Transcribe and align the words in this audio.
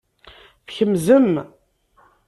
Tkemzem. 0.65 1.29